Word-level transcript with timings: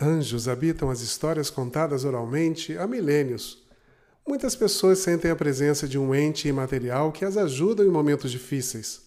Anjos 0.00 0.48
habitam 0.48 0.90
as 0.90 1.02
histórias 1.02 1.50
contadas 1.50 2.04
oralmente 2.04 2.76
há 2.76 2.86
milênios. 2.86 3.62
Muitas 4.26 4.56
pessoas 4.56 4.98
sentem 4.98 5.30
a 5.30 5.36
presença 5.36 5.86
de 5.86 5.96
um 5.98 6.12
ente 6.12 6.48
imaterial 6.48 7.12
que 7.12 7.24
as 7.24 7.36
ajuda 7.36 7.84
em 7.84 7.88
momentos 7.88 8.32
difíceis. 8.32 9.02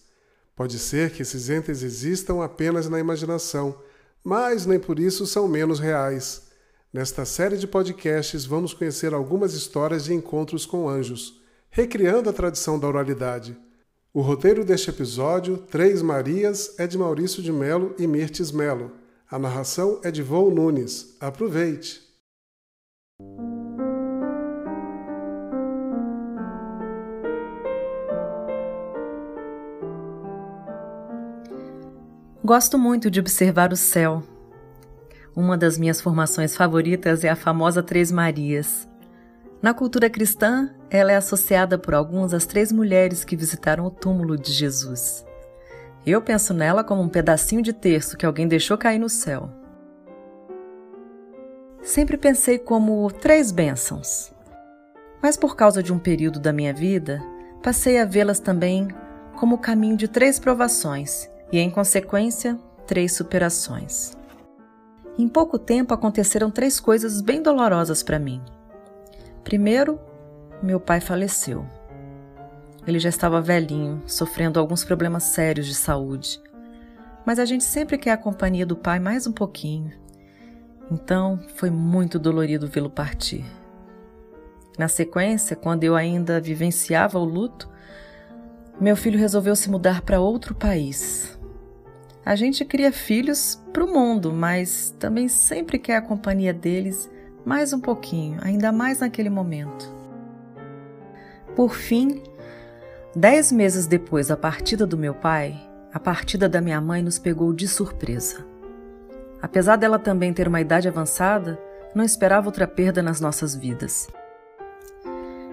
Pode 0.56 0.78
ser 0.78 1.10
que 1.10 1.20
esses 1.20 1.50
entes 1.50 1.82
existam 1.82 2.42
apenas 2.42 2.88
na 2.88 2.98
imaginação, 2.98 3.78
mas 4.24 4.64
nem 4.64 4.80
por 4.80 4.98
isso 4.98 5.26
são 5.26 5.46
menos 5.46 5.78
reais. 5.78 6.48
Nesta 6.90 7.26
série 7.26 7.58
de 7.58 7.66
podcasts, 7.66 8.46
vamos 8.46 8.72
conhecer 8.72 9.12
algumas 9.12 9.52
histórias 9.52 10.04
de 10.04 10.14
encontros 10.14 10.64
com 10.64 10.88
anjos, 10.88 11.42
recriando 11.68 12.30
a 12.30 12.32
tradição 12.32 12.78
da 12.78 12.88
oralidade. 12.88 13.54
O 14.12 14.22
roteiro 14.22 14.64
deste 14.64 14.88
episódio, 14.88 15.58
Três 15.58 16.00
Marias, 16.00 16.74
é 16.78 16.86
de 16.86 16.96
Maurício 16.96 17.42
de 17.42 17.52
Melo 17.52 17.94
e 17.98 18.06
Mirtes 18.06 18.50
Melo. 18.50 18.90
A 19.30 19.38
narração 19.38 20.00
é 20.02 20.10
de 20.10 20.22
Vô 20.22 20.50
Nunes. 20.50 21.14
Aproveite! 21.20 22.00
Gosto 32.42 32.78
muito 32.78 33.10
de 33.10 33.20
observar 33.20 33.70
o 33.70 33.76
céu. 33.76 34.22
Uma 35.36 35.58
das 35.58 35.76
minhas 35.76 36.00
formações 36.00 36.56
favoritas 36.56 37.22
é 37.22 37.28
a 37.28 37.36
famosa 37.36 37.82
Três 37.82 38.10
Marias. 38.10 38.88
Na 39.60 39.74
cultura 39.74 40.08
cristã, 40.08 40.74
ela 40.88 41.12
é 41.12 41.16
associada 41.16 41.76
por 41.76 41.92
alguns 41.92 42.32
às 42.32 42.46
três 42.46 42.72
mulheres 42.72 43.24
que 43.24 43.36
visitaram 43.36 43.84
o 43.84 43.90
túmulo 43.90 44.38
de 44.38 44.52
Jesus. 44.52 45.27
Eu 46.10 46.22
penso 46.22 46.54
nela 46.54 46.82
como 46.82 47.02
um 47.02 47.08
pedacinho 47.08 47.60
de 47.60 47.70
terço 47.70 48.16
que 48.16 48.24
alguém 48.24 48.48
deixou 48.48 48.78
cair 48.78 48.98
no 48.98 49.10
céu. 49.10 49.50
Sempre 51.82 52.16
pensei 52.16 52.58
como 52.58 53.12
três 53.12 53.52
bênçãos. 53.52 54.32
Mas 55.22 55.36
por 55.36 55.54
causa 55.54 55.82
de 55.82 55.92
um 55.92 55.98
período 55.98 56.40
da 56.40 56.50
minha 56.50 56.72
vida, 56.72 57.22
passei 57.62 58.00
a 58.00 58.06
vê-las 58.06 58.40
também 58.40 58.88
como 59.36 59.56
o 59.56 59.58
caminho 59.58 59.98
de 59.98 60.08
três 60.08 60.38
provações 60.38 61.28
e, 61.52 61.58
em 61.58 61.70
consequência, 61.70 62.58
três 62.86 63.12
superações. 63.12 64.16
Em 65.18 65.28
pouco 65.28 65.58
tempo 65.58 65.92
aconteceram 65.92 66.50
três 66.50 66.80
coisas 66.80 67.20
bem 67.20 67.42
dolorosas 67.42 68.02
para 68.02 68.18
mim. 68.18 68.40
Primeiro, 69.44 70.00
meu 70.62 70.80
pai 70.80 71.02
faleceu. 71.02 71.66
Ele 72.88 72.98
já 72.98 73.10
estava 73.10 73.38
velhinho, 73.38 74.02
sofrendo 74.06 74.58
alguns 74.58 74.82
problemas 74.82 75.24
sérios 75.24 75.66
de 75.66 75.74
saúde. 75.74 76.40
Mas 77.22 77.38
a 77.38 77.44
gente 77.44 77.62
sempre 77.62 77.98
quer 77.98 78.12
a 78.12 78.16
companhia 78.16 78.64
do 78.64 78.74
pai 78.74 78.98
mais 78.98 79.26
um 79.26 79.32
pouquinho. 79.32 79.92
Então 80.90 81.38
foi 81.56 81.68
muito 81.68 82.18
dolorido 82.18 82.66
vê-lo 82.66 82.88
partir. 82.88 83.44
Na 84.78 84.88
sequência, 84.88 85.54
quando 85.54 85.84
eu 85.84 85.94
ainda 85.94 86.40
vivenciava 86.40 87.18
o 87.18 87.24
luto, 87.24 87.68
meu 88.80 88.96
filho 88.96 89.18
resolveu 89.18 89.54
se 89.54 89.68
mudar 89.68 90.00
para 90.00 90.18
outro 90.18 90.54
país. 90.54 91.38
A 92.24 92.34
gente 92.34 92.64
cria 92.64 92.90
filhos 92.90 93.62
para 93.70 93.84
o 93.84 93.92
mundo, 93.92 94.32
mas 94.32 94.96
também 94.98 95.28
sempre 95.28 95.78
quer 95.78 95.96
a 95.96 96.02
companhia 96.02 96.54
deles 96.54 97.10
mais 97.44 97.74
um 97.74 97.80
pouquinho, 97.80 98.38
ainda 98.40 98.72
mais 98.72 99.00
naquele 99.00 99.28
momento. 99.28 99.94
Por 101.54 101.74
fim, 101.74 102.22
Dez 103.20 103.50
meses 103.50 103.88
depois 103.88 104.28
da 104.28 104.36
partida 104.36 104.86
do 104.86 104.96
meu 104.96 105.12
pai, 105.12 105.60
a 105.92 105.98
partida 105.98 106.48
da 106.48 106.60
minha 106.60 106.80
mãe 106.80 107.02
nos 107.02 107.18
pegou 107.18 107.52
de 107.52 107.66
surpresa. 107.66 108.46
Apesar 109.42 109.74
dela 109.74 109.98
também 109.98 110.32
ter 110.32 110.46
uma 110.46 110.60
idade 110.60 110.86
avançada, 110.86 111.58
não 111.92 112.04
esperava 112.04 112.46
outra 112.46 112.64
perda 112.64 113.02
nas 113.02 113.20
nossas 113.20 113.56
vidas. 113.56 114.06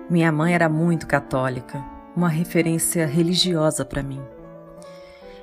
Minha 0.08 0.32
mãe 0.32 0.54
era 0.54 0.70
muito 0.70 1.08
católica, 1.08 1.84
uma 2.16 2.30
referência 2.30 3.08
religiosa 3.08 3.84
para 3.84 4.04
mim. 4.04 4.22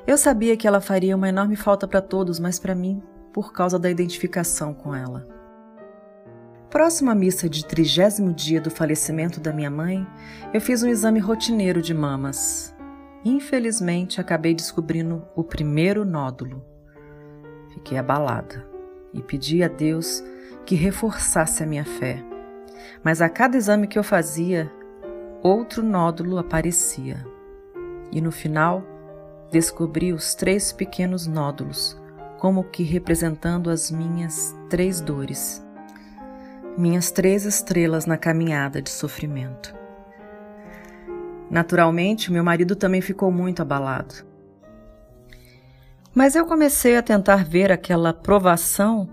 Eu 0.06 0.16
sabia 0.16 0.56
que 0.56 0.68
ela 0.68 0.80
faria 0.80 1.16
uma 1.16 1.28
enorme 1.28 1.56
falta 1.56 1.88
para 1.88 2.00
todos, 2.00 2.38
mas 2.38 2.56
para 2.56 2.72
mim, 2.72 3.02
por 3.32 3.52
causa 3.52 3.80
da 3.80 3.90
identificação 3.90 4.72
com 4.72 4.94
ela. 4.94 5.26
Próximo 6.72 7.10
à 7.10 7.14
missa 7.14 7.50
de 7.50 7.66
trigésimo 7.66 8.32
dia 8.32 8.58
do 8.58 8.70
falecimento 8.70 9.38
da 9.38 9.52
minha 9.52 9.70
mãe, 9.70 10.06
eu 10.54 10.60
fiz 10.60 10.82
um 10.82 10.88
exame 10.88 11.20
rotineiro 11.20 11.82
de 11.82 11.92
mamas. 11.92 12.74
Infelizmente, 13.22 14.22
acabei 14.22 14.54
descobrindo 14.54 15.22
o 15.36 15.44
primeiro 15.44 16.02
nódulo. 16.02 16.64
Fiquei 17.74 17.98
abalada 17.98 18.66
e 19.12 19.20
pedi 19.20 19.62
a 19.62 19.68
Deus 19.68 20.24
que 20.64 20.74
reforçasse 20.74 21.62
a 21.62 21.66
minha 21.66 21.84
fé. 21.84 22.24
Mas 23.04 23.20
a 23.20 23.28
cada 23.28 23.58
exame 23.58 23.86
que 23.86 23.98
eu 23.98 24.02
fazia, 24.02 24.72
outro 25.42 25.82
nódulo 25.82 26.38
aparecia. 26.38 27.22
E 28.10 28.18
no 28.18 28.32
final, 28.32 28.82
descobri 29.50 30.10
os 30.10 30.34
três 30.34 30.72
pequenos 30.72 31.26
nódulos, 31.26 32.00
como 32.38 32.64
que 32.64 32.82
representando 32.82 33.68
as 33.68 33.90
minhas 33.90 34.56
três 34.70 35.02
dores 35.02 35.62
minhas 36.76 37.10
três 37.10 37.44
estrelas 37.44 38.06
na 38.06 38.16
caminhada 38.16 38.80
de 38.80 38.90
sofrimento. 38.90 39.74
Naturalmente, 41.50 42.32
meu 42.32 42.42
marido 42.42 42.74
também 42.74 43.00
ficou 43.00 43.30
muito 43.30 43.60
abalado. 43.60 44.14
Mas 46.14 46.34
eu 46.34 46.46
comecei 46.46 46.96
a 46.96 47.02
tentar 47.02 47.44
ver 47.44 47.70
aquela 47.70 48.12
provação 48.12 49.08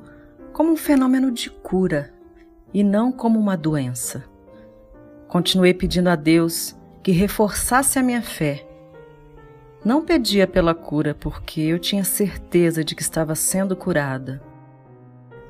como 0.54 0.72
um 0.72 0.78
fenômeno 0.78 1.32
de 1.32 1.50
cura 1.50 2.14
e 2.74 2.84
não 2.84 3.12
como 3.12 3.38
uma 3.38 3.58
doença. 3.58 4.24
Continuei 5.28 5.74
pedindo 5.74 6.08
a 6.10 6.16
Deus 6.16 6.76
que 7.04 7.12
reforçasse 7.12 8.00
a 8.00 8.04
minha 8.04 8.22
fé. 8.22 8.66
Não 9.84 10.04
pedia 10.04 10.48
pela 10.48 10.74
cura 10.74 11.14
porque 11.14 11.62
eu 11.62 11.80
tinha 11.80 12.04
certeza 12.04 12.84
de 12.84 12.96
que 12.96 13.02
estava 13.02 13.36
sendo 13.36 13.76
curada 13.76 14.49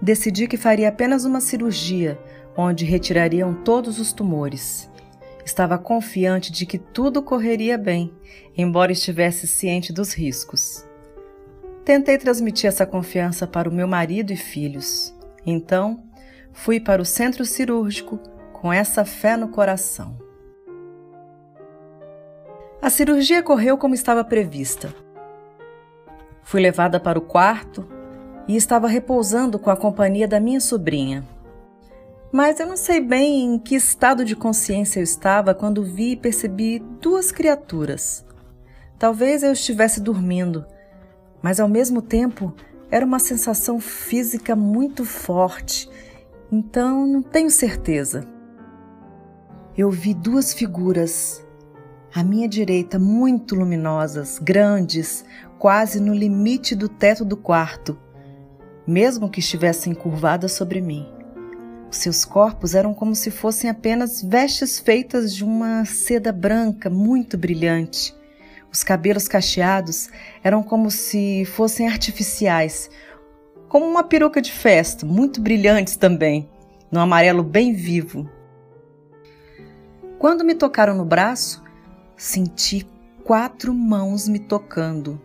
decidi 0.02 0.48
que 0.48 0.58
faria 0.58 0.90
apenas 0.90 1.26
uma 1.26 1.42
cirurgia, 1.42 2.20
onde 2.56 2.86
retirariam 2.86 3.54
todos 3.54 4.00
os 4.00 4.14
tumores. 4.14 4.90
Estava 5.46 5.78
confiante 5.78 6.52
de 6.52 6.66
que 6.66 6.78
tudo 6.78 7.24
correria 7.24 7.78
bem, 7.78 8.14
embora 8.56 8.92
estivesse 8.92 9.48
ciente 9.48 9.92
dos 9.92 10.14
riscos. 10.14 10.86
Tentei 11.84 12.18
transmitir 12.18 12.68
essa 12.68 12.86
confiança 12.86 13.48
para 13.48 13.68
o 13.68 13.74
meu 13.74 13.88
marido 13.88 14.32
e 14.32 14.36
filhos. 14.36 15.16
Então, 15.46 16.04
fui 16.52 16.80
para 16.80 17.02
o 17.02 17.06
centro 17.06 17.46
cirúrgico 17.46 18.20
com 18.54 18.72
essa 18.72 19.04
fé 19.04 19.36
no 19.36 19.48
coração. 19.48 20.18
A 22.82 22.90
cirurgia 22.90 23.42
correu 23.42 23.78
como 23.78 23.96
estava 23.96 24.24
prevista. 24.24 24.94
Fui 26.44 26.62
levada 26.62 27.00
para 27.00 27.18
o 27.18 27.22
quarto 27.22 27.99
e 28.50 28.56
estava 28.56 28.88
repousando 28.88 29.60
com 29.60 29.70
a 29.70 29.78
companhia 29.78 30.28
da 30.28 30.40
minha 30.40 30.60
sobrinha. 30.60 31.24
Mas 32.32 32.60
eu 32.60 32.66
não 32.66 32.76
sei 32.76 33.00
bem 33.00 33.44
em 33.44 33.60
que 33.60 33.76
estado 33.76 34.26
de 34.26 34.36
consciência 34.36 35.00
eu 35.00 35.04
estava 35.04 35.54
quando 35.54 35.84
vi 35.84 36.14
e 36.14 36.18
percebi 36.18 36.80
duas 37.00 37.32
criaturas. 37.32 38.26
Talvez 38.98 39.44
eu 39.44 39.52
estivesse 39.52 40.02
dormindo, 40.02 40.66
mas 41.44 41.60
ao 41.60 41.70
mesmo 41.70 42.02
tempo 42.02 42.52
era 42.90 43.06
uma 43.06 43.20
sensação 43.20 43.80
física 43.80 44.56
muito 44.56 45.06
forte, 45.06 45.88
então 46.52 47.06
não 47.06 47.22
tenho 47.22 47.52
certeza. 47.52 48.28
Eu 49.78 49.92
vi 49.92 50.12
duas 50.12 50.56
figuras 50.56 51.46
à 52.16 52.24
minha 52.24 52.50
direita, 52.50 52.98
muito 52.98 53.54
luminosas, 53.54 54.40
grandes, 54.40 55.24
quase 55.60 56.00
no 56.00 56.16
limite 56.16 56.76
do 56.76 56.90
teto 56.90 57.24
do 57.24 57.38
quarto 57.38 58.09
mesmo 58.90 59.30
que 59.30 59.40
estivessem 59.40 59.94
curvadas 59.94 60.52
sobre 60.54 60.82
mim. 60.82 61.08
Seus 61.92 62.26
corpos 62.26 62.74
eram 62.74 62.94
como 62.94 63.16
se 63.16 63.30
fossem 63.30 63.70
apenas 63.70 64.22
vestes 64.22 64.80
feitas 64.80 65.34
de 65.34 65.44
uma 65.44 65.86
seda 65.86 66.32
branca 66.32 66.90
muito 66.90 67.38
brilhante. 67.38 68.16
Os 68.72 68.84
cabelos 68.84 69.28
cacheados 69.28 70.10
eram 70.44 70.62
como 70.64 70.90
se 70.90 71.46
fossem 71.46 71.88
artificiais, 71.88 72.90
como 73.68 73.86
uma 73.86 74.04
peruca 74.04 74.42
de 74.42 74.52
festa, 74.52 75.06
muito 75.06 75.40
brilhantes 75.40 75.96
também, 75.96 76.50
num 76.92 77.00
amarelo 77.00 77.44
bem 77.44 77.74
vivo. 77.74 78.30
Quando 80.18 80.44
me 80.44 80.56
tocaram 80.56 80.96
no 80.96 81.06
braço, 81.06 81.64
senti 82.18 82.88
quatro 83.24 83.74
mãos 83.74 84.28
me 84.28 84.40
tocando 84.40 85.22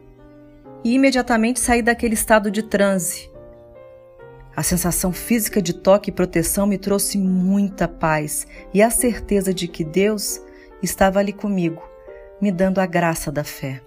e 0.85 0.95
imediatamente 0.95 1.61
saí 1.61 1.81
daquele 1.83 2.15
estado 2.15 2.51
de 2.51 2.63
transe 2.63 3.34
a 4.57 4.63
sensação 4.63 5.13
física 5.13 5.61
de 5.61 5.73
toque 5.73 6.11
e 6.11 6.13
proteção 6.13 6.67
me 6.67 6.79
trouxe 6.79 7.19
muita 7.19 7.89
paz 7.89 8.47
e 8.73 8.83
a 8.83 8.91
certeza 8.91 9.53
de 9.53 9.67
que 9.67 9.85
Deus 9.85 10.41
estava 10.83 11.19
ali 11.19 11.33
comigo, 11.33 11.83
me 12.41 12.53
dando 12.53 12.79
a 12.79 12.87
graça 12.87 13.33
da 13.33 13.43
fé. 13.43 13.81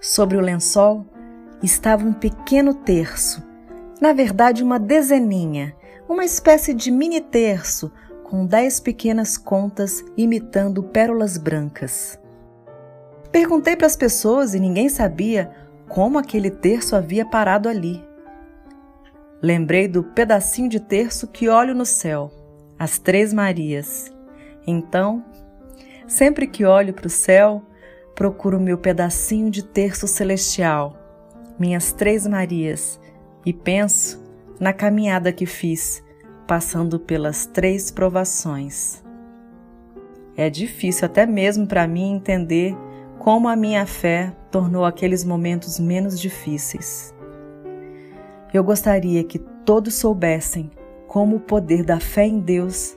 Sobre 0.00 0.36
o 0.36 0.40
lençol 0.40 1.04
estava 1.62 2.04
um 2.04 2.12
pequeno 2.12 2.72
terço 2.72 3.42
Na 4.00 4.14
verdade, 4.14 4.62
uma 4.62 4.78
dezeninha, 4.78 5.76
uma 6.08 6.24
espécie 6.24 6.72
de 6.72 6.90
mini 6.90 7.20
terço 7.20 7.92
com 8.24 8.46
dez 8.46 8.80
pequenas 8.80 9.36
contas 9.36 10.02
imitando 10.16 10.82
pérolas 10.82 11.36
brancas. 11.36 12.18
Perguntei 13.30 13.76
para 13.76 13.86
as 13.86 13.96
pessoas 13.96 14.54
e 14.54 14.60
ninguém 14.60 14.88
sabia 14.88 15.50
como 15.88 16.18
aquele 16.18 16.50
terço 16.50 16.96
havia 16.96 17.26
parado 17.26 17.68
ali. 17.68 18.02
Lembrei 19.42 19.88
do 19.88 20.02
pedacinho 20.02 20.68
de 20.68 20.78
terço 20.78 21.26
que 21.26 21.48
olho 21.48 21.74
no 21.74 21.86
céu, 21.86 22.30
as 22.78 22.98
Três 22.98 23.32
Marias. 23.32 24.12
Então, 24.66 25.24
sempre 26.06 26.46
que 26.46 26.66
olho 26.66 26.92
para 26.92 27.06
o 27.06 27.10
céu, 27.10 27.62
procuro 28.14 28.60
meu 28.60 28.76
pedacinho 28.76 29.50
de 29.50 29.64
terço 29.64 30.06
celestial, 30.06 30.94
minhas 31.58 31.90
Três 31.90 32.26
Marias, 32.26 33.00
e 33.46 33.50
penso 33.50 34.22
na 34.60 34.74
caminhada 34.74 35.32
que 35.32 35.46
fiz, 35.46 36.04
passando 36.46 37.00
pelas 37.00 37.46
três 37.46 37.90
provações. 37.90 39.02
É 40.36 40.50
difícil 40.50 41.06
até 41.06 41.24
mesmo 41.24 41.66
para 41.66 41.86
mim 41.86 42.12
entender 42.12 42.76
como 43.18 43.48
a 43.48 43.56
minha 43.56 43.86
fé 43.86 44.36
tornou 44.50 44.84
aqueles 44.84 45.24
momentos 45.24 45.80
menos 45.80 46.20
difíceis. 46.20 47.14
Eu 48.52 48.64
gostaria 48.64 49.22
que 49.22 49.38
todos 49.38 49.94
soubessem 49.94 50.70
como 51.06 51.36
o 51.36 51.40
poder 51.40 51.84
da 51.84 52.00
fé 52.00 52.26
em 52.26 52.40
Deus 52.40 52.96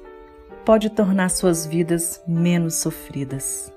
pode 0.65 0.89
tornar 0.89 1.29
suas 1.29 1.65
vidas 1.65 2.23
menos 2.27 2.75
sofridas. 2.75 3.71